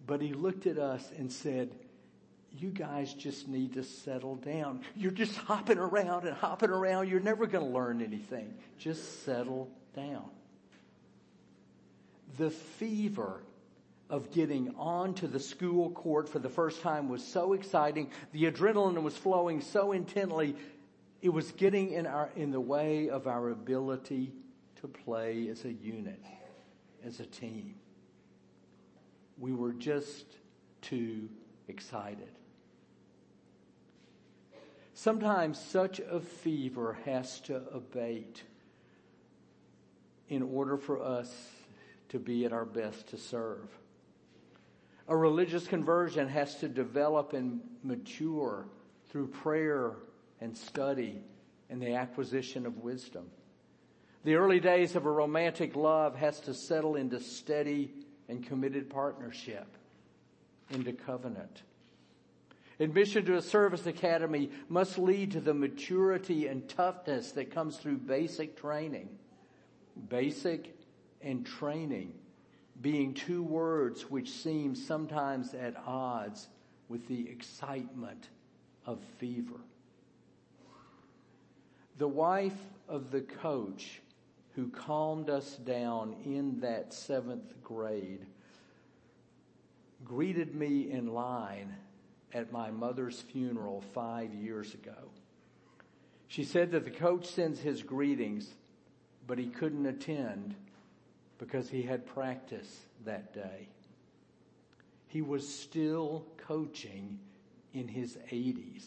But 0.06 0.22
he 0.22 0.34
looked 0.34 0.68
at 0.68 0.78
us 0.78 1.10
and 1.18 1.32
said, 1.32 1.72
you 2.56 2.70
guys 2.70 3.16
just 3.16 3.48
need 3.48 3.74
to 3.74 3.84
settle 3.84 4.36
down. 4.36 4.82
You're 4.96 5.10
just 5.10 5.36
hopping 5.38 5.80
around 5.80 6.28
and 6.28 6.38
hopping 6.38 6.70
around. 6.70 7.10
You're 7.10 7.20
never 7.20 7.48
going 7.48 7.66
to 7.66 7.72
learn 7.72 8.00
anything. 8.00 8.54
Just 8.78 9.26
settle 9.26 9.72
down. 9.96 10.30
The 12.38 12.52
fever 12.52 13.42
of 14.10 14.32
getting 14.32 14.74
onto 14.78 15.28
the 15.28 15.40
school 15.40 15.90
court 15.92 16.30
for 16.30 16.40
the 16.40 16.50
first 16.50 16.82
time 16.82 17.10
was 17.10 17.26
so 17.26 17.54
exciting. 17.54 18.12
The 18.32 18.52
adrenaline 18.52 19.02
was 19.02 19.18
flowing 19.18 19.62
so 19.62 19.92
intently. 19.92 20.56
It 21.22 21.30
was 21.30 21.52
getting 21.52 21.94
in 21.94 22.06
our, 22.06 22.30
in 22.36 22.52
the 22.52 22.60
way 22.60 23.10
of 23.10 23.28
our 23.28 23.50
ability 23.50 24.34
to 24.82 24.88
play 24.88 25.48
as 25.48 25.66
a 25.66 25.72
unit, 25.72 26.22
as 27.04 27.20
a 27.20 27.26
team. 27.26 27.76
We 29.40 29.54
were 29.54 29.74
just 29.74 30.26
too 30.82 31.30
excited. 31.68 32.30
Sometimes 34.94 35.60
such 35.60 36.00
a 36.00 36.20
fever 36.20 36.98
has 37.06 37.40
to 37.42 37.64
abate 37.74 38.44
in 40.30 40.44
order 40.44 40.78
for 40.78 41.02
us 41.02 41.50
to 42.10 42.20
be 42.20 42.46
at 42.46 42.54
our 42.54 42.66
best 42.66 43.08
to 43.08 43.18
serve. 43.18 43.70
A 45.08 45.16
religious 45.16 45.68
conversion 45.68 46.30
has 46.30 46.56
to 46.56 46.70
develop 46.70 47.34
and 47.34 47.60
mature 47.84 48.68
through 49.10 49.28
prayer 49.28 49.96
and 50.40 50.58
study 50.58 51.22
and 51.70 51.82
the 51.82 51.96
acquisition 51.96 52.66
of 52.66 52.78
wisdom. 52.78 53.26
The 54.24 54.36
early 54.36 54.62
days 54.62 54.96
of 54.96 55.06
a 55.06 55.12
romantic 55.12 55.76
love 55.76 56.16
has 56.16 56.40
to 56.42 56.54
settle 56.54 56.96
into 56.96 57.20
steady 57.20 57.92
and 58.30 58.46
committed 58.46 58.90
partnership, 58.90 59.68
into 60.70 60.94
covenant. 60.94 61.64
Admission 62.80 63.26
to 63.26 63.36
a 63.36 63.42
service 63.42 63.86
academy 63.86 64.50
must 64.70 64.98
lead 64.98 65.32
to 65.32 65.42
the 65.42 65.54
maturity 65.54 66.48
and 66.48 66.68
toughness 66.70 67.34
that 67.34 67.52
comes 67.52 67.78
through 67.78 67.98
basic 67.98 68.56
training. 68.56 69.10
Basic 70.10 70.74
and 71.22 71.46
training 71.46 72.14
being 72.82 73.14
two 73.14 73.44
words 73.44 74.10
which 74.10 74.30
seem 74.30 74.76
sometimes 74.76 75.54
at 75.54 75.76
odds 75.86 76.48
with 76.90 77.08
the 77.08 77.30
excitement 77.30 78.30
of 78.86 79.00
fever. 79.20 79.60
The 81.98 82.08
wife 82.08 82.58
of 82.90 83.12
the 83.12 83.22
coach 83.22 84.02
who 84.56 84.68
calmed 84.70 85.30
us 85.30 85.56
down 85.58 86.16
in 86.26 86.60
that 86.60 86.94
seventh 86.94 87.54
grade 87.64 88.26
greeted 90.04 90.54
me 90.54 90.92
in 90.92 91.08
line 91.08 91.76
at 92.34 92.52
my 92.52 92.72
mother's 92.72 93.22
funeral 93.22 93.84
five 93.94 94.34
years 94.34 94.74
ago. 94.74 95.12
She 96.28 96.44
said 96.44 96.72
that 96.72 96.84
the 96.84 96.92
coach 96.92 97.28
sends 97.28 97.60
his 97.60 97.84
greetings, 97.84 98.50
but 99.28 99.38
he 99.38 99.48
couldn't 99.48 99.86
attend 99.86 100.56
because 101.38 101.70
he 101.70 101.82
had 101.82 102.06
practice 102.06 102.80
that 103.06 103.34
day. 103.34 103.68
He 105.08 105.22
was 105.22 105.48
still 105.48 106.26
coaching 106.38 107.20
in 107.74 107.88
his 107.88 108.18
80s. 108.32 108.86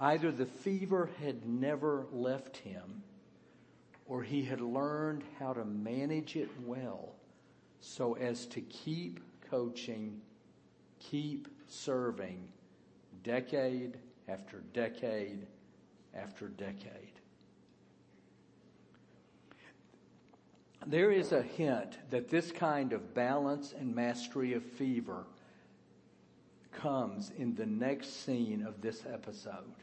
Either 0.00 0.30
the 0.30 0.46
fever 0.46 1.10
had 1.20 1.46
never 1.46 2.06
left 2.12 2.58
him 2.58 3.02
or 4.06 4.22
he 4.22 4.42
had 4.42 4.60
learned 4.60 5.22
how 5.38 5.52
to 5.52 5.64
manage 5.64 6.36
it 6.36 6.48
well 6.64 7.14
so 7.80 8.14
as 8.14 8.46
to 8.46 8.60
keep 8.62 9.20
coaching, 9.50 10.20
keep 10.98 11.48
serving 11.66 12.48
decade 13.22 13.98
after 14.28 14.62
decade 14.72 15.46
after 16.14 16.48
decade. 16.48 17.17
There 20.86 21.10
is 21.10 21.32
a 21.32 21.42
hint 21.42 21.98
that 22.10 22.28
this 22.28 22.50
kind 22.52 22.92
of 22.92 23.14
balance 23.14 23.74
and 23.78 23.94
mastery 23.94 24.54
of 24.54 24.64
fever 24.64 25.24
comes 26.72 27.30
in 27.36 27.54
the 27.54 27.66
next 27.66 28.24
scene 28.24 28.64
of 28.66 28.80
this 28.80 29.02
episode. 29.12 29.74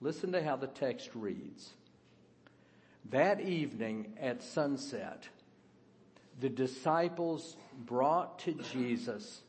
Listen 0.00 0.32
to 0.32 0.42
how 0.42 0.56
the 0.56 0.66
text 0.66 1.10
reads. 1.14 1.70
That 3.10 3.40
evening 3.40 4.14
at 4.20 4.42
sunset, 4.42 5.28
the 6.40 6.48
disciples 6.48 7.56
brought 7.86 8.40
to 8.40 8.54
Jesus 8.72 9.42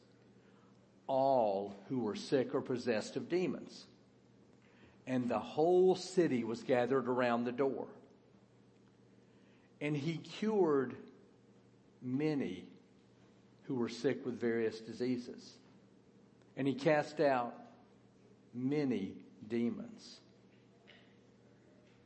all 1.08 1.75
who 1.90 2.00
were 2.00 2.16
sick 2.16 2.54
or 2.54 2.62
possessed 2.62 3.16
of 3.16 3.30
demons. 3.30 3.86
And 5.08 5.30
the 5.30 5.40
whole 5.40 5.96
city 5.96 6.44
was 6.44 6.64
gathered 6.64 7.08
around 7.08 7.44
the 7.44 7.52
door. 7.52 7.88
And 9.86 9.96
he 9.96 10.18
cured 10.18 10.96
many 12.01 12.65
who 13.65 13.75
were 13.75 13.88
sick 13.88 14.25
with 14.25 14.39
various 14.39 14.80
diseases. 14.80 15.58
And 16.58 16.68
he 16.68 16.74
cast 16.74 17.20
out 17.20 17.54
many 18.51 19.12
demons. 19.48 20.22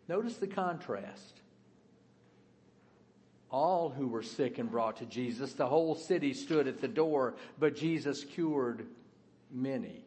Notice 0.09 0.35
the 0.35 0.47
contrast 0.47 1.39
all 3.49 3.89
who 3.89 4.09
were 4.09 4.23
sick 4.23 4.57
and 4.57 4.69
brought 4.69 4.97
to 4.97 5.05
Jesus. 5.05 5.53
The 5.53 5.67
whole 5.67 5.95
city 5.95 6.33
stood 6.33 6.67
at 6.67 6.81
the 6.81 6.87
door, 6.89 7.35
but 7.59 7.77
Jesus 7.77 8.25
cured 8.25 8.87
many. 9.49 10.03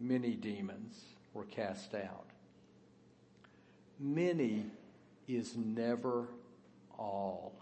Many 0.00 0.30
demons 0.30 0.98
were 1.34 1.44
cast 1.44 1.94
out. 1.94 2.24
Many 4.00 4.64
is 5.28 5.56
never 5.56 6.28
all. 6.98 7.54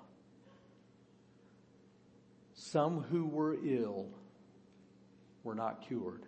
Some 2.55 3.03
who 3.03 3.27
were 3.27 3.57
ill 3.65 4.07
were 5.43 5.55
not 5.55 5.87
cured. 5.87 6.23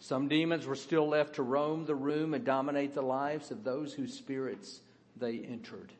Some 0.00 0.28
demons 0.28 0.66
were 0.66 0.76
still 0.76 1.08
left 1.08 1.34
to 1.34 1.42
roam 1.42 1.84
the 1.84 1.94
room 1.94 2.34
and 2.34 2.44
dominate 2.44 2.94
the 2.94 3.02
lives 3.02 3.50
of 3.50 3.64
those 3.64 3.92
whose 3.92 4.14
spirits 4.14 4.80
they 5.16 5.38
entered. 5.38 5.92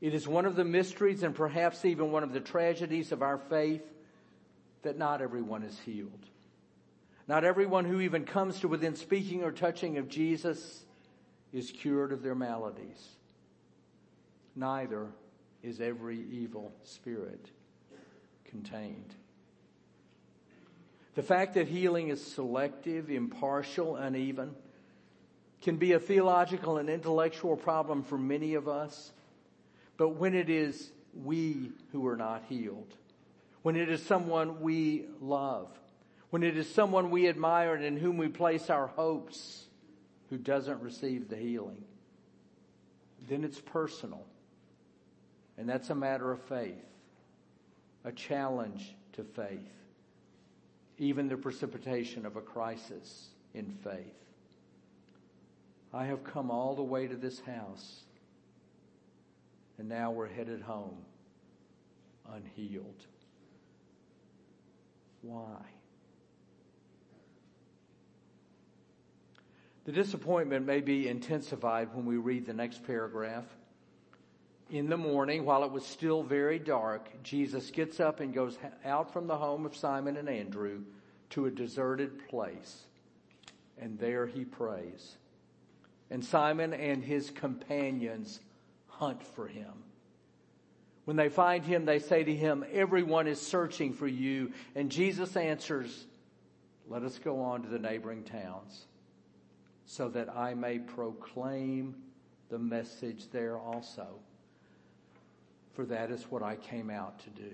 It 0.00 0.14
is 0.14 0.26
one 0.26 0.44
of 0.44 0.56
the 0.56 0.64
mysteries 0.64 1.22
and 1.22 1.34
perhaps 1.34 1.84
even 1.84 2.10
one 2.10 2.22
of 2.22 2.32
the 2.32 2.40
tragedies 2.40 3.12
of 3.12 3.22
our 3.22 3.38
faith 3.38 3.82
that 4.82 4.98
not 4.98 5.22
everyone 5.22 5.62
is 5.62 5.78
healed. 5.78 6.26
Not 7.26 7.44
everyone 7.44 7.86
who 7.86 8.00
even 8.00 8.24
comes 8.24 8.60
to 8.60 8.68
within 8.68 8.96
speaking 8.96 9.42
or 9.42 9.50
touching 9.50 9.96
of 9.96 10.08
Jesus 10.08 10.84
is 11.54 11.70
cured 11.70 12.12
of 12.12 12.22
their 12.22 12.34
maladies. 12.34 13.10
Neither 14.56 15.06
is 15.62 15.80
every 15.80 16.20
evil 16.30 16.72
spirit 16.82 17.48
contained. 18.44 19.14
The 21.14 21.22
fact 21.22 21.54
that 21.54 21.68
healing 21.68 22.08
is 22.08 22.24
selective, 22.24 23.08
impartial, 23.08 23.94
uneven 23.94 24.56
can 25.62 25.76
be 25.76 25.92
a 25.92 26.00
theological 26.00 26.76
and 26.76 26.90
intellectual 26.90 27.56
problem 27.56 28.02
for 28.02 28.18
many 28.18 28.54
of 28.54 28.68
us. 28.68 29.12
But 29.96 30.10
when 30.16 30.34
it 30.34 30.50
is 30.50 30.90
we 31.14 31.70
who 31.92 32.06
are 32.08 32.16
not 32.16 32.42
healed, 32.48 32.92
when 33.62 33.76
it 33.76 33.88
is 33.88 34.04
someone 34.04 34.60
we 34.60 35.04
love, 35.20 35.68
when 36.30 36.42
it 36.42 36.56
is 36.56 36.68
someone 36.68 37.10
we 37.10 37.28
admire 37.28 37.76
and 37.76 37.84
in 37.84 37.96
whom 37.96 38.16
we 38.16 38.26
place 38.28 38.68
our 38.68 38.88
hopes 38.88 39.64
who 40.30 40.38
doesn't 40.38 40.80
receive 40.80 41.28
the 41.28 41.36
healing, 41.36 41.82
then 43.28 43.44
it's 43.44 43.60
personal. 43.60 44.24
And 45.56 45.68
that's 45.68 45.90
a 45.90 45.94
matter 45.94 46.32
of 46.32 46.40
faith, 46.42 46.84
a 48.04 48.12
challenge 48.12 48.94
to 49.12 49.22
faith, 49.22 49.60
even 50.98 51.28
the 51.28 51.36
precipitation 51.36 52.26
of 52.26 52.36
a 52.36 52.40
crisis 52.40 53.28
in 53.54 53.72
faith. 53.84 54.14
I 55.92 56.06
have 56.06 56.24
come 56.24 56.50
all 56.50 56.74
the 56.74 56.82
way 56.82 57.06
to 57.06 57.14
this 57.14 57.40
house 57.40 58.04
and 59.78 59.88
now 59.88 60.10
we're 60.10 60.28
headed 60.28 60.62
home 60.62 60.96
unhealed. 62.32 63.06
Why? 65.22 65.60
The 69.84 69.92
disappointment 69.92 70.64
may 70.64 70.80
be 70.80 71.08
intensified 71.08 71.94
when 71.94 72.06
we 72.06 72.16
read 72.16 72.46
the 72.46 72.54
next 72.54 72.86
paragraph. 72.86 73.44
In 74.70 74.88
the 74.88 74.96
morning, 74.96 75.44
while 75.44 75.62
it 75.62 75.70
was 75.70 75.84
still 75.84 76.22
very 76.22 76.58
dark, 76.58 77.22
Jesus 77.22 77.70
gets 77.70 78.00
up 78.00 78.20
and 78.20 78.32
goes 78.32 78.56
out 78.84 79.12
from 79.12 79.26
the 79.26 79.36
home 79.36 79.66
of 79.66 79.76
Simon 79.76 80.16
and 80.16 80.28
Andrew 80.28 80.80
to 81.30 81.44
a 81.44 81.50
deserted 81.50 82.28
place. 82.28 82.84
And 83.78 83.98
there 83.98 84.26
he 84.26 84.46
prays. 84.46 85.16
And 86.10 86.24
Simon 86.24 86.72
and 86.72 87.04
his 87.04 87.28
companions 87.30 88.40
hunt 88.86 89.22
for 89.22 89.46
him. 89.46 89.72
When 91.04 91.16
they 91.16 91.28
find 91.28 91.62
him, 91.62 91.84
they 91.84 91.98
say 91.98 92.24
to 92.24 92.34
him, 92.34 92.64
Everyone 92.72 93.26
is 93.26 93.38
searching 93.38 93.92
for 93.92 94.08
you. 94.08 94.52
And 94.74 94.90
Jesus 94.90 95.36
answers, 95.36 96.06
Let 96.88 97.02
us 97.02 97.18
go 97.18 97.42
on 97.42 97.64
to 97.64 97.68
the 97.68 97.78
neighboring 97.78 98.22
towns 98.22 98.86
so 99.86 100.08
that 100.08 100.34
I 100.34 100.54
may 100.54 100.78
proclaim 100.78 101.94
the 102.48 102.58
message 102.58 103.30
there 103.30 103.58
also. 103.58 104.06
For 105.74 105.84
that 105.86 106.10
is 106.10 106.22
what 106.30 106.42
I 106.42 106.56
came 106.56 106.90
out 106.90 107.18
to 107.20 107.30
do. 107.30 107.50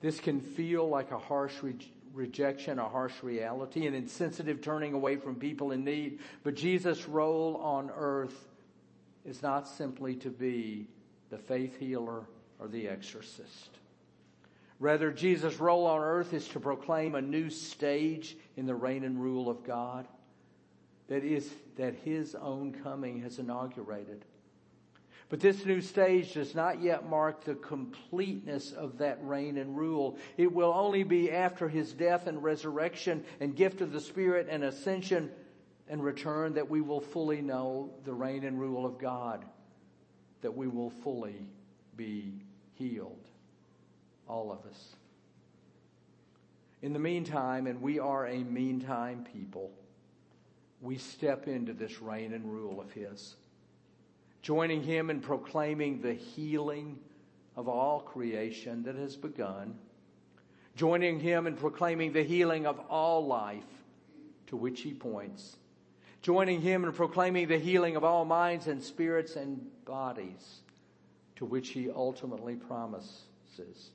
This 0.00 0.18
can 0.20 0.40
feel 0.40 0.88
like 0.88 1.10
a 1.10 1.18
harsh 1.18 1.62
re- 1.62 1.74
rejection, 2.12 2.78
a 2.78 2.88
harsh 2.88 3.22
reality, 3.22 3.86
an 3.86 3.94
insensitive 3.94 4.62
turning 4.62 4.94
away 4.94 5.16
from 5.16 5.36
people 5.36 5.72
in 5.72 5.84
need. 5.84 6.20
But 6.42 6.54
Jesus' 6.54 7.06
role 7.06 7.56
on 7.56 7.90
earth 7.94 8.48
is 9.24 9.42
not 9.42 9.68
simply 9.68 10.14
to 10.16 10.30
be 10.30 10.88
the 11.30 11.38
faith 11.38 11.78
healer 11.78 12.24
or 12.58 12.68
the 12.68 12.88
exorcist. 12.88 13.70
Rather, 14.78 15.10
Jesus' 15.10 15.58
role 15.58 15.86
on 15.86 16.00
earth 16.00 16.34
is 16.34 16.48
to 16.48 16.60
proclaim 16.60 17.14
a 17.14 17.22
new 17.22 17.48
stage 17.48 18.36
in 18.56 18.66
the 18.66 18.74
reign 18.74 19.04
and 19.04 19.20
rule 19.20 19.48
of 19.48 19.64
God 19.64 20.06
that 21.08 21.24
is, 21.24 21.50
that 21.76 21.94
his 22.04 22.34
own 22.34 22.72
coming 22.82 23.22
has 23.22 23.38
inaugurated. 23.38 24.24
But 25.28 25.40
this 25.40 25.64
new 25.64 25.80
stage 25.80 26.34
does 26.34 26.54
not 26.54 26.80
yet 26.80 27.08
mark 27.08 27.44
the 27.44 27.56
completeness 27.56 28.72
of 28.72 28.98
that 28.98 29.18
reign 29.22 29.58
and 29.58 29.76
rule. 29.76 30.18
It 30.36 30.52
will 30.52 30.72
only 30.72 31.02
be 31.02 31.32
after 31.32 31.68
his 31.68 31.92
death 31.92 32.28
and 32.28 32.42
resurrection 32.42 33.24
and 33.40 33.56
gift 33.56 33.80
of 33.80 33.92
the 33.92 34.00
Spirit 34.00 34.46
and 34.48 34.62
ascension 34.62 35.30
and 35.88 36.02
return 36.02 36.54
that 36.54 36.70
we 36.70 36.80
will 36.80 37.00
fully 37.00 37.42
know 37.42 37.90
the 38.04 38.12
reign 38.12 38.44
and 38.44 38.60
rule 38.60 38.86
of 38.86 38.98
God, 38.98 39.44
that 40.42 40.56
we 40.56 40.68
will 40.68 40.90
fully 40.90 41.46
be 41.96 42.32
healed. 42.74 43.28
All 44.28 44.52
of 44.52 44.58
us. 44.70 44.96
In 46.82 46.92
the 46.92 46.98
meantime, 46.98 47.66
and 47.66 47.80
we 47.80 47.98
are 47.98 48.26
a 48.26 48.38
meantime 48.38 49.26
people, 49.32 49.72
we 50.80 50.98
step 50.98 51.48
into 51.48 51.72
this 51.72 52.00
reign 52.00 52.32
and 52.32 52.52
rule 52.52 52.80
of 52.80 52.92
His, 52.92 53.36
joining 54.42 54.82
Him 54.82 55.10
in 55.10 55.20
proclaiming 55.20 56.00
the 56.00 56.14
healing 56.14 56.98
of 57.56 57.68
all 57.68 58.00
creation 58.00 58.82
that 58.84 58.94
has 58.94 59.16
begun, 59.16 59.78
joining 60.76 61.20
Him 61.20 61.46
in 61.46 61.56
proclaiming 61.56 62.12
the 62.12 62.22
healing 62.22 62.66
of 62.66 62.78
all 62.88 63.26
life 63.26 63.64
to 64.48 64.56
which 64.56 64.82
He 64.82 64.92
points 64.92 65.56
joining 66.26 66.60
him 66.60 66.84
in 66.84 66.90
proclaiming 66.90 67.46
the 67.46 67.56
healing 67.56 67.94
of 67.94 68.02
all 68.02 68.24
minds 68.24 68.66
and 68.66 68.82
spirits 68.82 69.36
and 69.36 69.64
bodies, 69.84 70.60
to 71.36 71.44
which 71.44 71.68
he 71.68 71.88
ultimately 71.88 72.56
promises. 72.56 73.90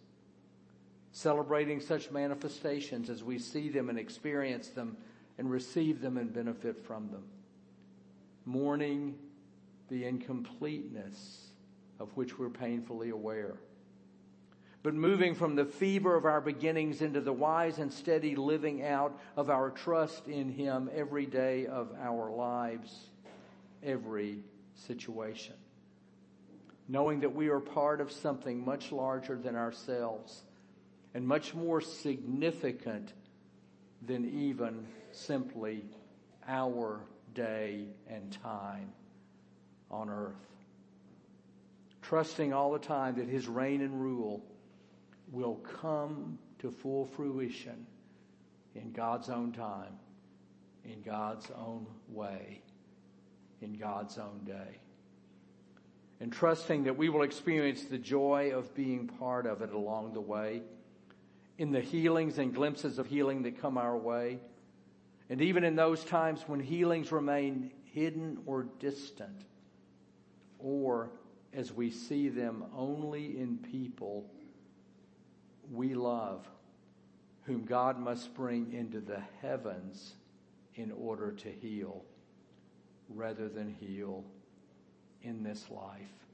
celebrating 1.11 1.81
such 1.81 2.09
manifestations 2.09 3.09
as 3.09 3.21
we 3.21 3.37
see 3.37 3.67
them 3.67 3.89
and 3.89 3.99
experience 3.99 4.69
them 4.69 4.95
and 5.37 5.49
receive 5.49 6.01
them 6.01 6.17
and 6.17 6.33
benefit 6.33 6.85
from 6.85 7.09
them. 7.11 7.23
Mourning 8.45 9.15
the 9.89 10.05
incompleteness 10.05 11.47
of 11.99 12.09
which 12.15 12.39
we're 12.39 12.49
painfully 12.49 13.09
aware. 13.09 13.55
But 14.83 14.95
moving 14.95 15.35
from 15.35 15.55
the 15.55 15.65
fever 15.65 16.15
of 16.15 16.25
our 16.25 16.41
beginnings 16.41 17.01
into 17.01 17.21
the 17.21 17.33
wise 17.33 17.77
and 17.77 17.93
steady 17.93 18.35
living 18.35 18.83
out 18.83 19.19
of 19.37 19.49
our 19.49 19.69
trust 19.69 20.27
in 20.27 20.49
Him 20.49 20.89
every 20.93 21.27
day 21.27 21.67
of 21.67 21.91
our 22.01 22.31
lives, 22.31 22.91
every 23.83 24.39
situation. 24.73 25.53
Knowing 26.87 27.19
that 27.19 27.35
we 27.35 27.49
are 27.49 27.59
part 27.59 28.01
of 28.01 28.11
something 28.11 28.65
much 28.65 28.91
larger 28.91 29.37
than 29.37 29.55
ourselves 29.55 30.41
and 31.13 31.27
much 31.27 31.53
more 31.53 31.79
significant 31.79 33.13
than 34.05 34.25
even 34.25 34.85
simply 35.11 35.83
our 36.47 37.01
day 37.33 37.85
and 38.07 38.31
time 38.41 38.91
on 39.89 40.09
earth. 40.09 40.33
Trusting 42.01 42.51
all 42.51 42.71
the 42.71 42.79
time 42.79 43.15
that 43.15 43.27
His 43.27 43.47
reign 43.47 43.81
and 43.81 44.01
rule 44.01 44.43
will 45.31 45.55
come 45.55 46.37
to 46.59 46.71
full 46.71 47.05
fruition 47.05 47.85
in 48.75 48.91
God's 48.91 49.29
own 49.29 49.51
time, 49.51 49.93
in 50.83 51.01
God's 51.01 51.49
own 51.51 51.85
way, 52.09 52.61
in 53.61 53.73
God's 53.73 54.17
own 54.17 54.41
day. 54.45 54.79
And 56.19 56.31
trusting 56.31 56.83
that 56.83 56.97
we 56.97 57.09
will 57.09 57.23
experience 57.23 57.83
the 57.85 57.97
joy 57.97 58.51
of 58.53 58.73
being 58.75 59.07
part 59.07 59.45
of 59.45 59.61
it 59.61 59.71
along 59.71 60.13
the 60.13 60.21
way 60.21 60.61
in 61.61 61.71
the 61.71 61.79
healings 61.79 62.39
and 62.39 62.55
glimpses 62.55 62.97
of 62.97 63.05
healing 63.05 63.43
that 63.43 63.61
come 63.61 63.77
our 63.77 63.95
way. 63.95 64.39
And 65.29 65.39
even 65.43 65.63
in 65.63 65.75
those 65.75 66.03
times 66.03 66.41
when 66.47 66.59
healings 66.59 67.11
remain 67.11 67.71
hidden 67.93 68.39
or 68.47 68.63
distant, 68.79 69.45
or 70.57 71.11
as 71.53 71.71
we 71.71 71.91
see 71.91 72.29
them 72.29 72.63
only 72.75 73.39
in 73.39 73.59
people 73.59 74.25
we 75.71 75.93
love, 75.93 76.47
whom 77.43 77.63
God 77.65 77.99
must 77.99 78.33
bring 78.33 78.73
into 78.73 78.99
the 78.99 79.21
heavens 79.43 80.15
in 80.73 80.91
order 80.91 81.31
to 81.31 81.51
heal, 81.51 82.03
rather 83.07 83.47
than 83.47 83.75
heal 83.79 84.23
in 85.21 85.43
this 85.43 85.69
life 85.69 86.25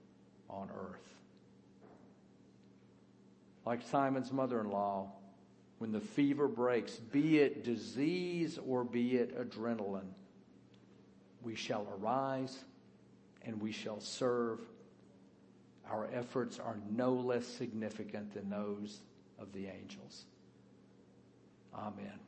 on 0.49 0.69
earth. 0.73 1.16
Like 3.67 3.81
Simon's 3.81 4.31
mother 4.31 4.61
in 4.61 4.69
law, 4.69 5.11
when 5.79 5.91
the 5.91 5.99
fever 5.99 6.47
breaks, 6.47 6.93
be 6.95 7.39
it 7.39 7.65
disease 7.65 8.57
or 8.65 8.85
be 8.85 9.17
it 9.17 9.37
adrenaline, 9.37 10.07
we 11.41 11.53
shall 11.53 11.85
arise 11.99 12.63
and 13.45 13.61
we 13.61 13.73
shall 13.73 13.99
serve. 13.99 14.61
Our 15.91 16.07
efforts 16.13 16.59
are 16.59 16.77
no 16.89 17.11
less 17.11 17.45
significant 17.45 18.33
than 18.33 18.49
those 18.49 19.01
of 19.37 19.51
the 19.51 19.67
angels. 19.67 20.23
Amen. 21.75 22.19